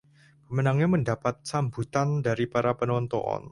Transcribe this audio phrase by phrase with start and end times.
[0.49, 3.41] Pemenangnya mendapat sambutan dari para penonton.